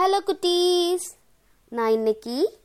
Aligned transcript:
Hello 0.00 0.18
குட்டீஸ். 0.26 1.06
நான் 1.68 1.90
இன்னைக்கு 1.90 2.58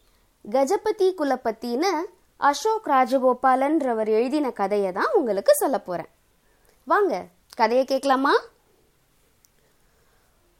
கஜபதி 0.49 1.07
குலபத்தின்னு 1.07 1.89
அசோக் 2.37 2.85
ராஜகோபாலன்றவர் 2.87 4.07
எழுதின 4.07 4.51
கதையை 4.51 4.91
தான் 4.91 5.09
உங்களுக்கு 5.13 5.55
சொல்ல 5.55 5.79
போகிறேன் 5.79 6.11
வாங்க 6.83 7.25
கதையை 7.55 7.85
கேட்கலாமா? 7.85 8.33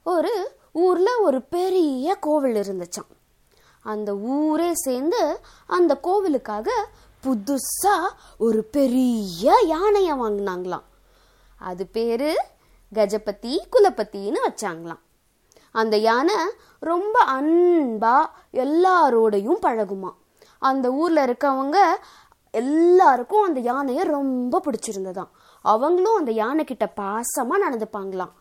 ஒரு 0.04 0.52
ஊரில் 0.72 1.22
ஒரு 1.22 1.42
பெரிய 1.42 2.16
கோவில் 2.16 2.59
இருந்துச்சாம். 2.64 3.12
அந்த 3.82 4.16
ஊரே 4.16 4.73
சேர்ந்து 4.73 5.39
அந்த 5.68 6.00
கோவிலுக்காக 6.04 6.70
புதுசாக 7.23 8.14
ஒரு 8.38 8.64
பெரிய 8.64 9.64
யானையை 9.66 10.14
வாங்கினாங்களாம். 10.14 10.88
அது 11.60 11.88
பேர் 11.88 12.30
கஜபதி 12.94 13.57
குலபத்தின்னு 13.71 14.42
வச்சாங்களாம். 14.48 15.04
அந்த 15.76 15.96
யானை 15.98 16.36
ரொம்ப 16.80 17.16
அன்பா 17.38 18.16
எல்லாரோடையும் 18.54 19.62
பழகுமா. 19.62 20.12
அந்த 20.59 20.91
ஊர்ல 20.91 21.26
இருக்கவங்க 21.26 21.77
எல்லாருக்கும் 22.52 23.48
அந்த 23.48 23.59
யானையை 23.59 24.04
ரொம்ப 24.04 24.62
பிடிச்சிருந்ததாம். 24.66 25.32
அவங்களும் 25.62 26.16
அந்த 26.16 26.32
யானை 26.32 26.63
கிட்ட 26.63 26.85
பாசமா 26.96 27.55
நடந்துப்பாங்களாம். 27.66 28.34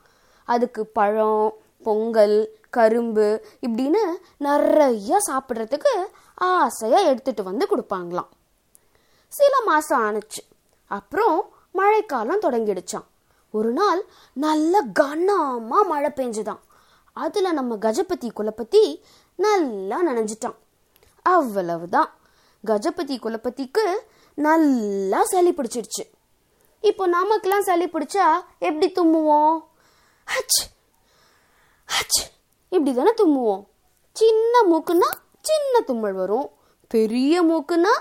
அதுக்கு 0.44 0.82
பழம் 0.86 1.52
பொங்கல் 1.82 2.38
கரும்பு 2.70 3.26
இப்படின்னு 3.66 4.02
நிறைய 4.38 5.18
சாப்பிட்றதுக்கு 5.30 5.92
ஆசையா 6.34 6.98
எடுத்துட்டு 6.98 7.42
வந்து 7.42 7.66
கொடுப்பாங்களாம். 7.70 8.30
சில 9.28 9.54
மாசம் 9.66 10.02
ஆனுச்சு 10.04 10.42
அப்புறம் 10.86 11.36
மழைக்காலம் 11.72 12.40
தொடங்கிடுச்சான் 12.40 13.08
ஒரு 13.50 13.70
நாள் 13.72 14.00
நல்ல 14.32 14.82
கனமா 15.00 15.80
மழை 15.88 16.10
பெஞ்சுதான் 16.16 16.62
அதில் 17.14 17.52
நம்ம 17.52 17.76
கஜபதி 17.76 18.28
குலபதி 18.38 19.02
நல்லா 19.36 19.98
நனைஞ்சிட்டான். 20.06 20.56
அவ்வளவுதான். 21.22 22.10
கஜபதி 22.64 23.16
குலபதிக்கு 23.18 23.84
நல்லா 24.34 25.22
சளி 25.22 25.52
பிடிச்சிடுச்சு. 25.52 26.04
இப்போ 26.80 27.06
நமக்கெல்லாம் 27.06 27.66
சளி 27.68 27.86
பிடிச்சா 27.86 28.26
எப்படி 28.58 28.92
தும்முவோம்? 28.98 29.54
ஹச் 30.26 30.58
ஹச் 31.88 32.20
இப்படி 32.68 32.94
தானே 32.94 33.12
தும்முவோம். 33.22 33.62
சின்ன 34.12 34.62
மூக்குன்னா 34.70 35.10
சின்ன 35.40 35.80
தும்மல் 35.80 36.12
வரும். 36.12 36.50
பெரிய 36.88 37.42
மூக்குன்னா 37.42 37.94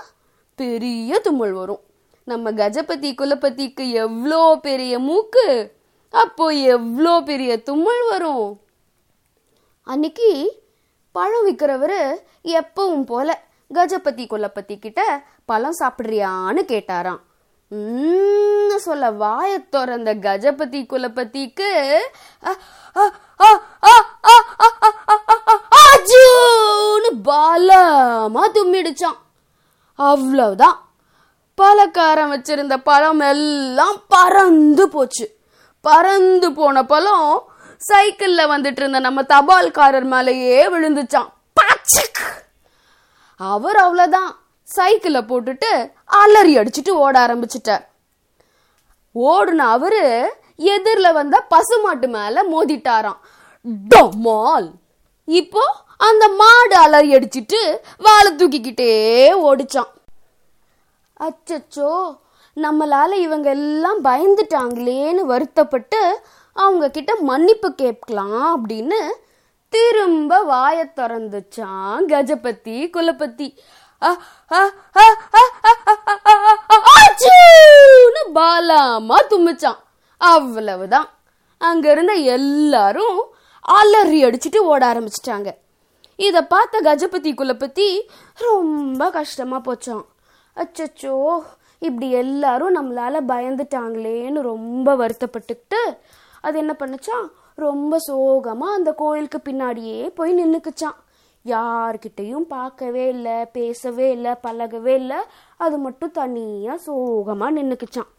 பெரிய 0.54 1.20
தும்மல் 1.20 1.52
வரும். 1.52 1.80
நம்ம 2.24 2.50
கஜபதி 2.50 3.10
குலபதிக்கு 3.20 3.90
எவ்வளோ 3.90 4.58
பெரிய 4.62 4.98
மூக்கு? 4.98 5.46
அப்போ 6.10 6.48
எவ்வளோ 6.48 7.20
பெரிய 7.20 7.62
தும்மல் 7.62 8.04
வரும்? 8.10 8.60
அன்னைக்கு 9.86 10.28
பழம் 11.14 11.46
விற்கிறவர் 11.46 11.98
எப்பவும் 12.52 13.04
போல 13.04 13.28
கஜபதி 13.70 14.24
கொல்லப்பத்தி 14.26 14.74
கிட்ட 14.78 15.00
பழம் 15.44 15.78
சாப்பிட்றியான்னு 15.80 16.62
கேட்டாராம் 16.64 17.22
சொல்ல 18.78 19.10
வாய 19.12 19.50
திறந்த 19.68 20.10
கஜபதி 20.16 20.80
குலபதிக்கு 20.86 21.70
பலமா 27.26 28.44
தும்மிடுச்சான் 28.54 29.18
அவ்வளவுதான் 29.98 30.78
பலக்காரம் 31.58 32.32
வச்சிருந்த 32.32 32.76
பழம் 32.82 33.22
எல்லாம் 33.26 33.98
பறந்து 34.08 34.84
போச்சு 34.88 35.26
பறந்து 35.84 36.48
போன 36.52 36.84
பழம் 36.84 37.28
சைக்கிள்ல 37.80 38.42
வந்துட்டு 38.50 38.80
இருந்த 38.80 38.98
நம்ம 39.00 39.22
தபால்காரர் 39.28 40.08
மேலேயே 40.12 40.68
விழுந்துச்சான் 40.68 41.30
அவர் 43.40 43.76
அவ்வளவுதான். 43.76 44.30
சைக்கிளை 44.68 45.20
போட்டுட்டு 45.22 45.70
அலறி 46.18 46.52
அடிச்சுட்டு 46.58 46.92
ஓட 46.96 47.14
ஆரம்பிச்சிட்டார். 47.26 47.82
ஓடுன 49.14 49.66
அவரு 49.68 50.02
எதிர்ல 50.74 51.12
வந்த 51.12 51.36
பசுமாட்டு 51.50 52.08
மேல 52.08 52.44
மோதிட்டாராம். 52.44 53.20
டமால்! 53.90 54.68
இப்போ 55.28 55.64
அந்த 56.00 56.24
மாடு 56.40 56.74
அலறி 56.76 57.10
அடிச்சிட்டு 57.16 57.60
வாழை 57.98 58.30
தூக்கிக்கிட்டே 58.32 58.90
ஓடிச்சான் 59.48 59.90
அச்சச்சோ! 61.20 61.92
நம்மளால 62.56 63.12
இவங்க 63.18 63.48
எல்லாம் 63.50 64.00
பயந்துட்டாங்களேன்னு 64.04 65.22
வருத்தப்பட்டு 65.24 66.00
அவங்க 66.56 66.90
கிட்ட 66.90 67.12
மன்னிப்பு 67.20 67.68
கேட்கலாம் 67.74 68.44
அப்படின்னு 68.54 68.98
திரும்ப 69.72 70.40
வாய 70.42 70.78
திறந்துச்சான் 70.96 72.04
கஜபதி 72.06 72.76
குலபதி 72.90 73.48
பாலாமா 78.34 79.18
தும்பிச்சான் 79.30 79.80
அவ்வளவுதான் 80.20 81.08
அங்க 81.60 81.86
இருந்த 81.92 82.14
எல்லாரும் 82.28 83.18
அலறி 83.64 84.18
அடிச்சுட்டு 84.24 84.60
ஓட 84.64 84.82
ஆரம்பிச்சிட்டாங்க 84.92 85.50
இதை 86.18 86.40
பார்த்த 86.44 86.80
கஜபதி 86.80 87.30
குலபதி 87.34 87.88
ரொம்ப 88.38 89.10
கஷ்டமா 89.10 89.58
போச்சான் 89.64 90.04
அச்சச்சோ 90.56 91.14
இப்படி 91.78 92.08
எல்லாரும் 92.14 92.76
நம்மளால 92.76 93.16
பயந்துட்டாங்களேன்னு 93.28 94.42
ரொம்ப 94.42 94.88
வருத்தப்பட்டுக்கிட்டு 94.96 95.80
அது 96.46 96.56
என்ன 96.62 96.74
பண்ணுச்சான் 96.80 97.26
ரொம்ப 97.64 97.98
சோகமாக 98.08 98.76
அந்த 98.78 98.90
கோயிலுக்கு 99.00 99.38
பின்னாடியே 99.48 99.98
போய் 100.18 100.38
நின்றுக்குச்சான் 100.40 100.98
யார்கிட்டயும் 101.44 102.46
பார்க்கவே 102.54 103.04
இல்லை 103.14 103.36
பேசவே 103.56 104.06
இல்லை 104.16 104.32
பழகவே 104.44 104.94
இல்லை. 105.00 105.18
அது 105.64 105.76
மட்டும் 105.78 106.14
தனியாக 106.18 106.82
சோகமாக 106.86 107.56
நின்றுக்குச்சான் 107.58 108.10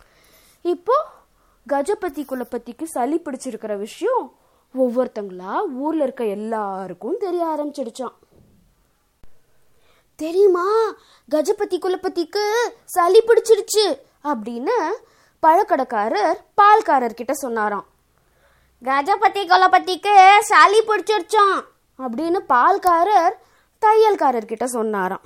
இப்போ 0.65 0.95
கஜபதி 1.67 2.23
குலபதிக்கு 2.31 2.85
சளி 2.95 3.17
பிடிச்சிருக்கிற 3.25 3.73
விஷயம் 3.85 4.25
ஒவ்வொருத்தங்களா 4.75 5.53
ஊர்ல 5.85 6.05
இருக்க 6.05 6.23
எல்லாருக்கும் 6.37 7.17
தெரிய 7.23 7.43
ஆரம்பிச்சிடுச்சான் 7.53 8.15
தெரியுமா? 10.19 10.67
கஜபதி 11.29 11.77
குலபதிக்கு 11.85 12.43
சளி 12.95 13.19
பிடிச்சிருச்சு 13.29 13.85
அப்படின்னு 14.31 14.75
பழக்கடைக்காரர் 15.43 16.37
பால்காரர்கிட்ட 16.61 17.33
சொன்னாராம். 17.43 17.85
கஜபதி 18.87 19.43
கொலபதிக்கு 19.49 20.13
சளி 20.47 20.79
பிடிச்சிருச்சோம் 20.87 21.59
அப்படின்னு 21.99 22.39
பால்காரர் 22.51 23.35
தையல்காரர் 23.83 24.49
கிட்ட 24.49 24.65
சொன்னாராம். 24.73 25.23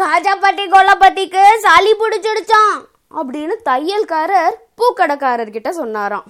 கஜபதி 0.00 0.64
குலபதிக்கு 0.74 1.42
சளி 1.64 1.92
பிடிச்சிடுச்சான் 2.00 2.78
அப்படின்னு 3.18 3.56
தையல்காரர் 3.68 4.56
பூக்கடைக்காரர் 4.80 5.54
கிட்ட 5.56 5.72
சொன்னாராம். 5.80 6.26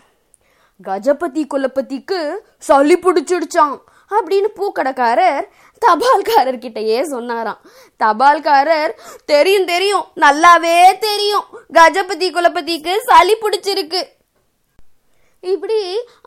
கஜபதி 0.89 1.45
குலபதிக்கு 1.55 2.21
சளி 2.69 2.97
பிடிச்சிடுச்சான் 3.05 3.77
அப்படின்னு 4.17 4.51
பூக்கடைக்காரர் 4.59 5.45
தபால்காரர் 5.83 6.63
கிட்டயே 6.65 6.99
சொன்னாராம். 7.15 7.63
தபால்காரர் 8.05 8.93
தெரியும் 9.33 9.71
தெரியும் 9.73 10.05
நல்லாவே 10.25 10.77
தெரியும். 11.09 11.47
கஜபதி 11.79 12.29
குலபதிக்கு 12.37 12.97
சளி 13.09 13.37
பிடிச்சிருக்கு. 13.45 14.03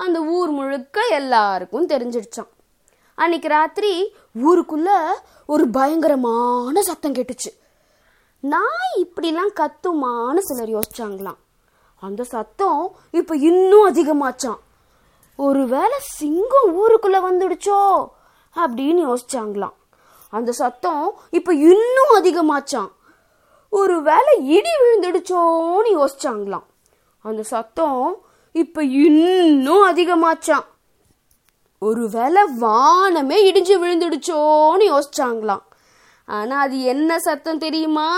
அந்த 0.08 0.20
ஊர் 0.20 0.50
முழுக்க 0.50 1.06
எல்லாருக்கும் 1.10 1.90
தெரிஞ்சிடுச்சான் 1.90 2.52
அன்னைக்கு 3.16 3.48
ராத்திரி 3.48 3.92
ஊருக்குள்ள 4.42 4.90
ஒரு 5.48 5.68
பயங்கரமான 5.68 6.82
சத்தம் 6.82 7.14
கேட்டுச்சு. 7.14 7.52
நாய் 8.40 8.92
இப்படிலாம் 8.98 9.54
கத்துமான்னு 9.56 10.38
சிலர் 10.38 10.74
யோசிச்சாங்களாம். 10.78 11.40
அந்த 12.00 12.24
சத்தம் 12.24 12.96
இப்ப 13.12 13.36
இன்னும் 13.36 13.86
அதிகமாச்சான் 13.94 14.60
ஒருவேளை 15.38 15.98
சிங்கம் 16.00 16.70
ஊருக்குள்ள 16.80 17.18
வந்துடுச்சோ 17.28 17.80
அப்படின்னு 18.56 19.02
யோசிச்சாங்களாம். 19.08 19.76
அந்த 20.30 20.52
சத்தம் 20.52 21.18
இப்ப 21.30 21.54
இன்னும் 21.54 22.14
அதிகமாச்சான் 22.14 22.92
ஒருவேளை 23.70 24.34
இடி 24.56 24.74
விழுந்துடுச்சோன்னு 24.82 25.92
யோசிச்சாங்களாம். 26.00 26.68
அந்த 27.22 27.44
சத்தம் 27.44 28.26
இப்ப 28.58 28.84
இன்னும் 28.84 29.96
அதிகமாச்சான் 29.96 30.66
ஒருவேளை 31.80 32.44
வானமே 32.60 33.52
இடிஞ்சு 33.52 33.78
விழுந்துடுச்சோன்னு 33.78 35.00
யோசிச்சாங்களாம். 35.00 35.62
ஆனா 36.26 36.60
அது 36.60 36.82
என்ன 36.82 37.20
சத்தம் 37.20 37.58
தெரியுமா? 37.58 38.10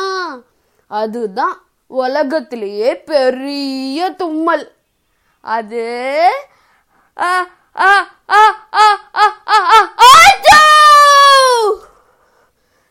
அதுதான் 0.88 1.66
உலகத்திலேயே 1.88 3.04
பெரிய 3.04 4.10
தும்மல். 4.10 4.76
அது 5.42 6.32
ஆ, 7.22 7.48
ஆ, 7.80 8.08
ஆ, 8.30 8.68
ஆ, 8.74 9.00
ஆ, 9.16 9.36
ஆ, 9.48 9.64
ஆ, 9.68 9.94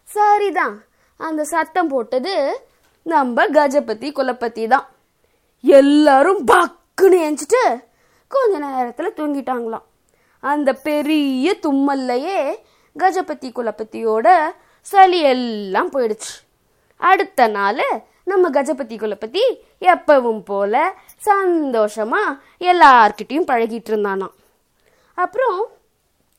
சரிதான். 0.05 0.85
அந்த 1.17 1.45
சத்தம் 1.45 1.89
போட்டது 1.89 2.67
நம்ம 3.03 3.45
கஜபதி 3.45 4.13
குலப்பத்தி 4.13 4.69
தான். 4.69 4.89
எல்லாரும் 5.63 6.45
டக்குன்னு 6.99 7.27
எஞ்சிட்டு 7.27 7.85
கொஞ்ச 8.29 8.59
நேரத்தில் 8.59 9.13
தூங்கிட்டாங்களாம். 9.17 9.87
அந்த 10.41 10.73
பெரிய 10.73 11.57
தும்மல்லையே 11.63 12.57
கஜபதி 12.99 13.49
குலபதியோட 13.49 14.29
சளி 14.81 15.21
எல்லாம் 15.21 15.93
போயிடுச்சு. 15.93 16.35
அடுத்த 16.97 17.47
நாள் 17.47 17.83
நம்ம 18.25 18.51
கஜபதி 18.51 18.97
குலபதி 18.97 19.45
எப்பவும் 19.81 20.45
போல 20.45 20.95
சந்தோஷமா 21.25 22.23
எல்லார்கிட்டையும் 22.61 23.49
பழகிட்டு 23.51 23.91
இருந்தானாம். 23.93 24.35
அப்புறம் 25.15 25.67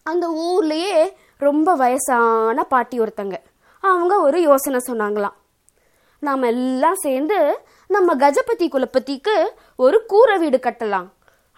அந்த 0.03 0.27
ஊர்லேயே 0.27 1.13
ரொம்ப 1.37 1.75
வயசான 1.75 2.63
பாட்டி 2.63 2.99
ஒருத்தங்க. 2.99 3.37
அவங்க 3.79 4.19
ஒரு 4.19 4.41
யோசனை 4.41 4.79
சொன்னாங்களாம். 4.87 5.37
நாம 6.19 6.47
எல்லாம் 6.47 6.95
சேர்ந்து 6.95 7.59
நம்ம 7.87 8.15
கஜபதி 8.15 8.67
குலபதிக்கு 8.67 9.35
ஒரு 9.75 10.05
கூரை 10.05 10.37
வீடு 10.37 10.57
கட்டலாம். 10.57 11.09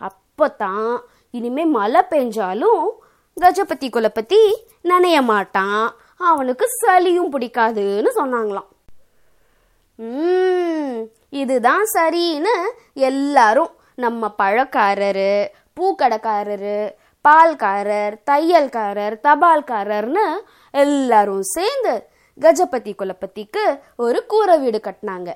அப்பதான் 0.01 0.99
இனிமே 1.31 1.65
மழை 1.65 2.01
பெஞ்சாலும் 2.09 2.85
கஜபதி 3.41 3.89
குலபதி 3.89 4.41
நனைய 4.83 5.23
மாட்டான். 5.23 5.95
அவனுக்கு 6.17 6.65
சளியும் 6.81 7.31
பிடிக்காதுன்னு 7.31 8.11
சொன்னாங்களாம். 8.15 8.69
இதுதான் 11.29 11.83
சரின்னு 11.93 12.55
எல்லாரும் 12.93 13.71
நம்ம 13.95 14.35
பழக்காரரு 14.37 15.47
பூக்கடைக்காரரு 15.79 16.91
பால்காரர் 17.27 18.15
தையல்காரர் 18.31 19.15
தபால்காரர்னு 19.23 20.25
எல்லாரும் 20.71 21.41
சேர்ந்து 21.41 22.09
கஜபதி 22.37 22.91
குலபதிக்கு 22.95 23.63
ஒரு 23.95 24.19
கூரை 24.25 24.55
வீடு 24.59 24.79
கட்டினாங்க 24.79 25.31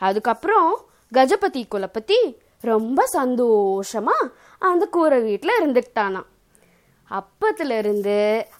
அதுக்கப்புறம் 0.00 0.70
கஜபதி 1.12 1.62
குலபதி 1.68 2.18
ரொம்ப 2.64 3.00
சந்தோஷமா 3.12 4.16
அந்த 4.62 4.84
கூரை 4.86 5.18
வீட்டில் 5.22 5.58
இருந்துக்கிட்டானா 5.58 6.22
அப்பத்துல 7.10 7.76
இருந்து 7.78 8.18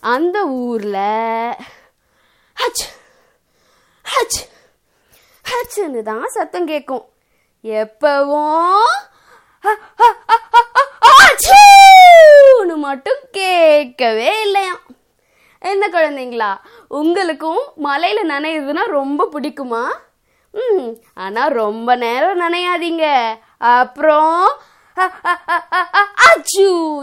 அந்த 0.08 0.38
ஊர்ல 0.62 0.98
ஹச் 2.56 2.84
ஹச் 4.04 4.40
ஹச்சுன்னு 5.44 6.02
தான் 6.02 6.28
சத்தம் 6.28 6.68
கேட்கும் 6.68 7.04
எப்பவும் 7.64 8.94
மட்டும் 12.84 13.22
கேட்கவே 13.32 14.33
சின்ன 15.84 15.96
குழந்தைங்களா? 15.96 16.50
உங்களுக்கும் 16.88 17.62
மலையில் 17.76 18.28
நனையுதுன்னா 18.28 18.82
ரொம்ப 18.88 19.28
பிடிக்குமா? 19.32 19.82
ம் 20.54 20.86
ஆனா 21.14 21.46
ரொம்ப 21.52 21.96
நேரம் 21.96 22.40
நனையாதீங்க. 22.40 23.06
அப்புறம் 23.58 24.36
அ- 24.96 25.10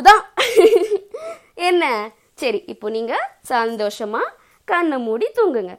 தான் 0.04 0.24
என்ன? 1.68 1.83
சரி 2.36 2.63
இப்போ 2.68 2.89
நீங்கள் 2.89 3.25
சந்தோஷமா 3.50 4.24
கண்ணை 4.68 4.98
மூடி 4.98 5.30
தூங்குங்க. 5.36 5.75